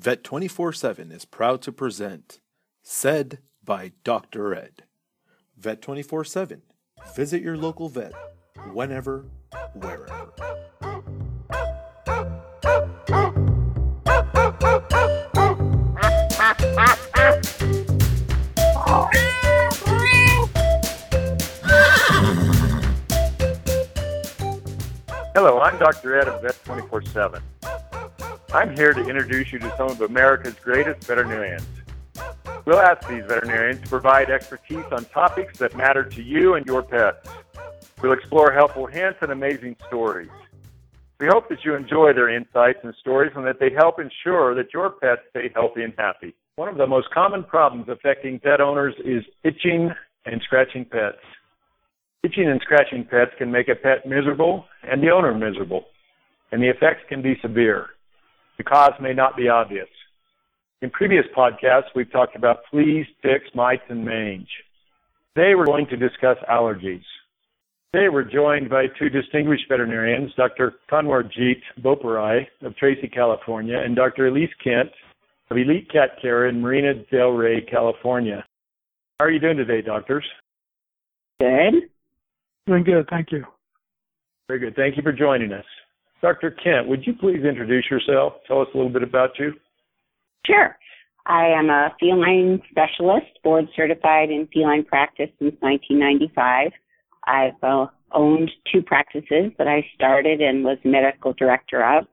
[0.00, 2.40] Vet 24 7 is proud to present
[2.82, 4.54] Said by Dr.
[4.54, 4.84] Ed.
[5.58, 6.62] Vet 24 7.
[7.14, 8.14] Visit your local vet
[8.72, 9.26] whenever,
[9.74, 10.32] wherever.
[25.34, 26.18] Hello, I'm Dr.
[26.18, 27.42] Ed of Vet 24 7.
[28.52, 31.64] I'm here to introduce you to some of America's greatest veterinarians.
[32.64, 36.82] We'll ask these veterinarians to provide expertise on topics that matter to you and your
[36.82, 37.28] pets.
[38.02, 40.30] We'll explore helpful hints and amazing stories.
[41.20, 44.74] We hope that you enjoy their insights and stories and that they help ensure that
[44.74, 46.34] your pets stay healthy and happy.
[46.56, 49.90] One of the most common problems affecting pet owners is itching
[50.26, 51.22] and scratching pets.
[52.24, 55.84] Itching and scratching pets can make a pet miserable and the owner miserable,
[56.50, 57.90] and the effects can be severe.
[58.60, 59.88] The cause may not be obvious.
[60.82, 64.48] In previous podcasts, we've talked about fleas, ticks, mites, and mange.
[65.34, 67.00] Today, we're going to discuss allergies.
[67.94, 70.74] Today, we're joined by two distinguished veterinarians, Dr.
[70.92, 74.30] Kanwarjit Boparai of Tracy, California, and Dr.
[74.30, 74.90] Elyse Kent
[75.50, 78.44] of Elite Cat Care in Marina Del Rey, California.
[79.18, 80.26] How are you doing today, doctors?
[81.40, 81.88] Good.
[82.66, 83.42] Doing good, thank you.
[84.48, 84.76] Very good.
[84.76, 85.64] Thank you for joining us.
[86.22, 86.50] Dr.
[86.50, 88.34] Kent, would you please introduce yourself?
[88.46, 89.54] Tell us a little bit about you.
[90.46, 90.76] Sure.
[91.26, 96.72] I am a feline specialist, board certified in feline practice since 1995.
[97.26, 102.06] I've uh, owned two practices that I started and was medical director of.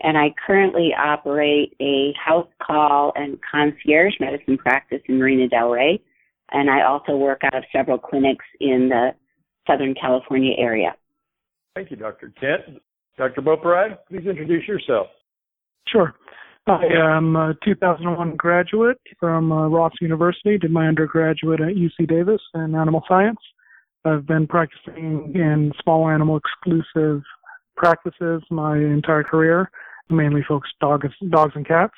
[0.00, 6.00] And I currently operate a house call and concierge medicine practice in Marina Del Rey.
[6.50, 9.10] And I also work out of several clinics in the
[9.66, 10.94] Southern California area.
[11.74, 12.32] Thank you, Dr.
[12.40, 12.80] Kent.
[13.18, 13.42] Dr.
[13.42, 15.08] Boparai, please introduce yourself.
[15.88, 16.14] Sure.
[16.66, 16.84] I
[17.16, 22.76] am a 2001 graduate from uh, Ross University, did my undergraduate at UC Davis in
[22.76, 23.38] animal science.
[24.04, 27.22] I've been practicing in small animal exclusive
[27.76, 29.70] practices my entire career,
[30.08, 31.94] mainly focused dogs, dogs and cats.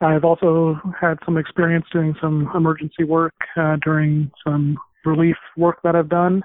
[0.00, 5.96] I've also had some experience doing some emergency work uh, during some relief work that
[5.96, 6.42] I've done,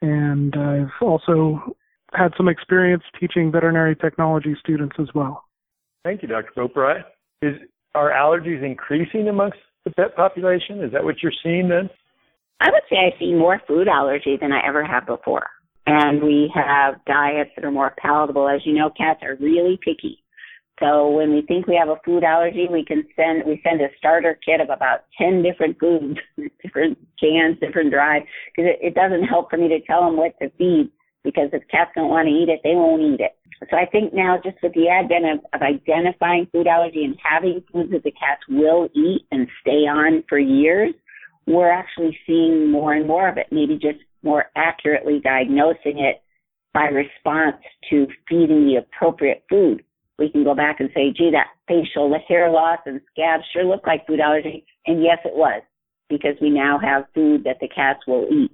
[0.00, 1.76] and I've also
[2.14, 5.44] had some experience teaching veterinary technology students as well.
[6.04, 6.50] Thank you, Dr.
[6.56, 7.02] Boparai.
[7.42, 7.54] Is
[7.94, 10.82] are allergies increasing amongst the pet population?
[10.82, 11.90] Is that what you're seeing then?
[12.60, 15.46] I would say I see more food allergy than I ever have before.
[15.86, 18.48] And we have diets that are more palatable.
[18.48, 20.22] As you know, cats are really picky.
[20.80, 23.88] So when we think we have a food allergy, we can send we send a
[23.96, 26.18] starter kit of about ten different foods,
[26.62, 30.38] different cans, different dry, because it, it doesn't help for me to tell them what
[30.40, 30.90] to feed.
[31.28, 33.36] Because if cats don't want to eat it, they won't eat it.
[33.70, 37.62] So I think now, just with the advent of, of identifying food allergy and having
[37.72, 40.94] foods that the cats will eat and stay on for years,
[41.46, 43.48] we're actually seeing more and more of it.
[43.50, 46.22] Maybe just more accurately diagnosing it
[46.72, 47.56] by response
[47.90, 49.82] to feeding the appropriate food
[50.18, 53.86] we can go back and say, gee, that facial, hair loss and scabs sure look
[53.86, 54.64] like food allergy.
[54.86, 55.62] And yes, it was
[56.08, 58.50] because we now have food that the cats will eat.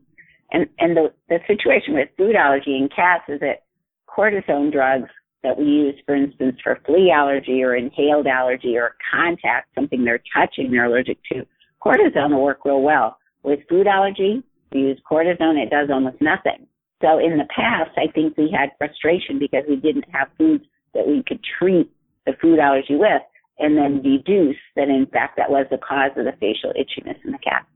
[0.52, 3.64] And, and the, the situation with food allergy in cats is that
[4.08, 5.10] cortisone drugs
[5.42, 10.22] that we use, for instance, for flea allergy or inhaled allergy or contact, something they're
[10.34, 11.46] touching they're allergic to,
[11.84, 13.18] cortisone will work real well.
[13.42, 16.66] With food allergy, we use cortisone, it does almost nothing.
[17.02, 21.06] So in the past, I think we had frustration because we didn't have foods that
[21.06, 21.90] we could treat
[22.24, 23.22] the food allergy with
[23.58, 27.32] and then deduce that in fact that was the cause of the facial itchiness in
[27.32, 27.66] the cat.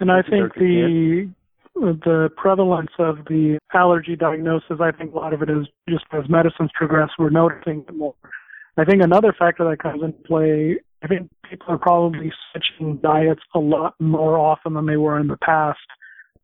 [0.00, 1.28] And I think the
[1.80, 6.28] the prevalence of the allergy diagnosis, I think a lot of it is just as
[6.28, 8.14] medicines progress, we're noticing it more.
[8.76, 13.40] I think another factor that comes into play, I think people are probably switching diets
[13.54, 15.78] a lot more often than they were in the past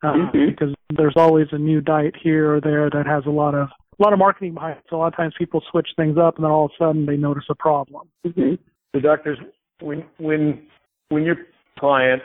[0.03, 0.51] uh, mm-hmm.
[0.51, 3.69] because there's always a new diet here or there that has a lot of
[3.99, 4.85] a lot of marketing behind it.
[4.91, 7.07] So a lot of times people switch things up, and then all of a sudden
[7.07, 8.09] they notice a problem.
[8.27, 8.55] Mm-hmm.
[8.93, 9.39] The doctors,
[9.81, 10.67] when when
[11.11, 11.37] when your
[11.79, 12.25] clients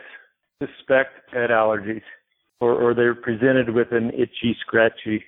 [0.62, 2.02] suspect pet allergies,
[2.60, 5.24] or, or they're presented with an itchy, scratchy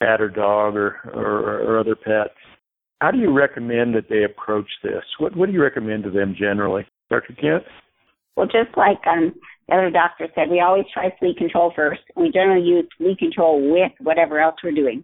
[0.00, 2.34] cat or dog or, or or other pets,
[3.00, 5.02] how do you recommend that they approach this?
[5.18, 7.34] What what do you recommend to them generally, Dr.
[7.34, 7.64] Kent?
[8.36, 9.34] Well, just like um,
[9.68, 12.02] the other doctor said, we always try flea control first.
[12.16, 15.02] We generally use flea control with whatever else we're doing.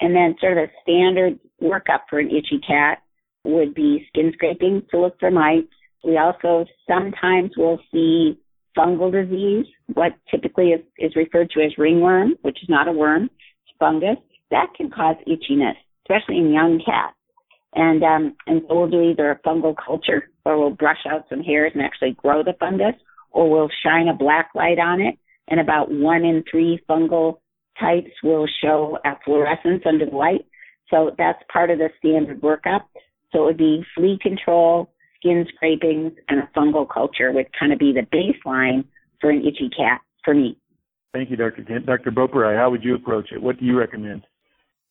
[0.00, 2.98] And then sort of a standard workup for an itchy cat
[3.44, 5.72] would be skin scraping to look for mites.
[6.04, 8.38] We also sometimes will see
[8.78, 13.24] fungal disease, what typically is, is referred to as ringworm, which is not a worm,
[13.24, 14.16] it's fungus.
[14.50, 17.14] That can cause itchiness, especially in young cats.
[17.74, 21.42] And um, and so we'll do either a fungal culture or we'll brush out some
[21.42, 22.94] hairs and actually grow the fungus,
[23.30, 27.40] or we'll shine a black light on it, and about one in three fungal
[27.78, 30.46] types will show fluorescence under the light.
[30.90, 32.84] So that's part of the standard workup.
[33.32, 37.78] So it would be flea control, skin scrapings, and a fungal culture would kind of
[37.78, 38.84] be the baseline
[39.20, 40.56] for an itchy cat for me.
[41.12, 41.64] Thank you, Dr.
[41.64, 41.86] Kent.
[41.86, 42.10] Dr.
[42.10, 43.42] Boparai, how would you approach it?
[43.42, 44.22] What do you recommend?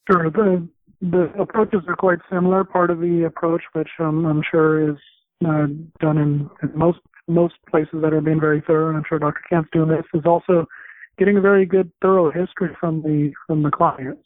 [0.10, 0.30] Sure.
[0.30, 0.68] The
[1.00, 2.64] the approaches are quite similar.
[2.64, 4.98] Part of the approach, which um, I'm sure is
[5.46, 5.68] uh,
[6.00, 9.42] done in, in most most places that are being very thorough, and I'm sure Dr.
[9.50, 10.66] Kent's doing this, is also
[11.20, 14.24] getting a very good thorough history from the from the clients.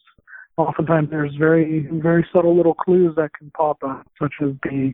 [0.56, 4.92] Oftentimes there's very very subtle little clues that can pop up, such as the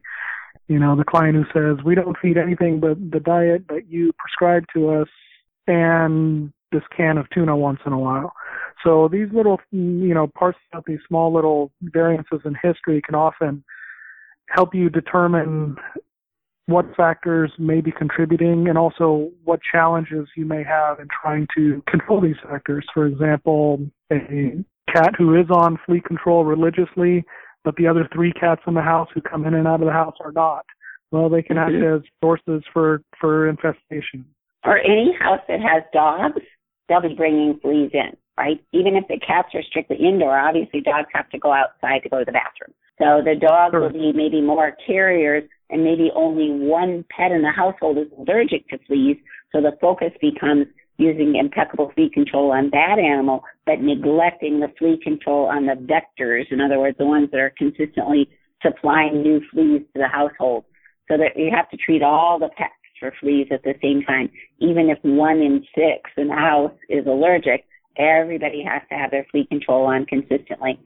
[0.68, 4.12] you know the client who says we don't feed anything but the diet that you
[4.18, 5.08] prescribe to us
[5.66, 8.32] and this can of tuna once in a while.
[8.84, 13.64] So these little you know parts of these small little variances in history can often
[14.48, 15.76] help you determine
[16.66, 21.82] what factors may be contributing and also what challenges you may have in trying to
[21.88, 22.84] control these factors.
[22.92, 23.80] For example,
[24.12, 24.62] a
[24.94, 27.24] cat who is on flea control religiously,
[27.64, 29.92] but the other three cats in the house who come in and out of the
[29.92, 30.64] house are not.
[31.10, 34.26] Well, they can act as sources for, for infestation.
[34.64, 36.42] Or any house that has dogs,
[36.88, 38.62] they'll be bringing fleas in, right?
[38.72, 42.18] Even if the cats are strictly indoor, obviously dogs have to go outside to go
[42.18, 42.74] to the bathroom.
[42.98, 43.80] So the dogs sure.
[43.80, 48.68] will be maybe more carriers and maybe only one pet in the household is allergic
[48.68, 49.16] to fleas,
[49.52, 50.66] so the focus becomes
[50.98, 56.44] using impeccable flea control on that animal, but neglecting the flea control on the vectors,
[56.50, 58.28] in other words, the ones that are consistently
[58.62, 60.64] supplying new fleas to the household.
[61.08, 64.28] So that you have to treat all the pets for fleas at the same time.
[64.58, 67.64] Even if one in six in the house is allergic,
[67.96, 70.78] everybody has to have their flea control on consistently.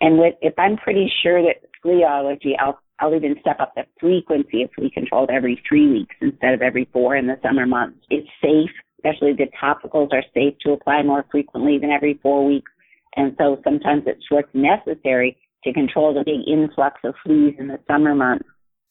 [0.00, 3.84] And with, if I'm pretty sure that flea allergy, I'll I'll even step up the
[4.00, 7.98] frequency of flea control every three weeks instead of every four in the summer months.
[8.08, 12.70] It's safe, especially the topicals are safe to apply more frequently than every four weeks.
[13.16, 17.78] And so sometimes it's what's necessary to control the big influx of fleas in the
[17.86, 18.46] summer months.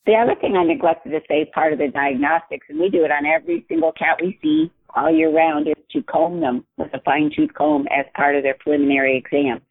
[0.06, 3.12] The other thing I neglected to say, part of the diagnostics, and we do it
[3.12, 7.02] on every single cat we see all year round, is to comb them with a
[7.02, 9.62] fine tooth comb as part of their preliminary exam.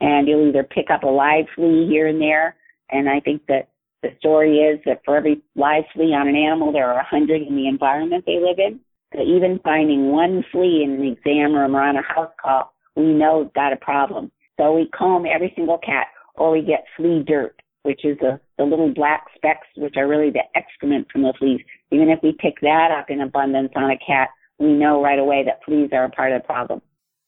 [0.00, 2.56] And you'll either pick up a live flea here and there,
[2.90, 3.68] and I think that
[4.02, 7.42] the story is that for every live flea on an animal, there are a hundred
[7.42, 8.80] in the environment they live in.
[9.12, 13.12] So even finding one flea in an exam room or on a house call, we
[13.12, 14.30] know got a problem.
[14.58, 18.64] So we comb every single cat, or we get flea dirt, which is the, the
[18.64, 21.60] little black specks, which are really the excrement from the fleas.
[21.90, 24.28] Even if we pick that up in abundance on a cat,
[24.58, 26.80] we know right away that fleas are a part of the problem.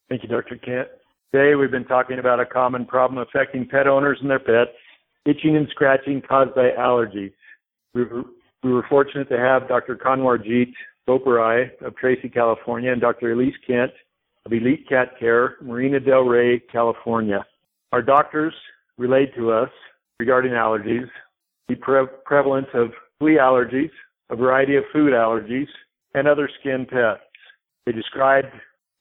[0.08, 0.56] Thank you, Dr.
[0.56, 0.88] Kent.
[1.32, 4.70] Today we've been talking about a common problem affecting pet owners and their pets
[5.26, 7.32] itching and scratching caused by allergies.
[7.94, 8.22] We were,
[8.62, 9.96] we were fortunate to have Dr.
[9.96, 10.72] Kanwarjit
[11.08, 13.34] Boparai of Tracy, California, and Dr.
[13.34, 13.92] Elyse Kent
[14.46, 17.44] of Elite Cat Care, Marina Del Rey, California.
[17.92, 18.54] Our doctors
[18.98, 19.70] relayed to us
[20.18, 21.08] regarding allergies,
[21.68, 23.90] the pre- prevalence of flea allergies,
[24.30, 25.68] a variety of food allergies,
[26.14, 27.24] and other skin pests.
[27.86, 28.48] They described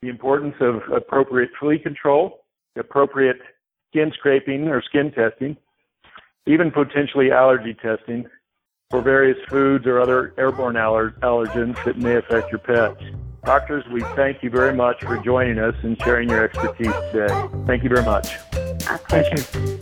[0.01, 2.43] the importance of appropriate flea control,
[2.77, 3.37] appropriate
[3.91, 5.55] skin scraping or skin testing,
[6.45, 8.25] even potentially allergy testing
[8.93, 13.01] for various foods or other airborne aller- allergens that may affect your pets.
[13.43, 17.49] Doctors, we thank you very much for joining us and sharing your expertise today.
[17.65, 18.37] Thank you very much.
[19.09, 19.72] Thank you.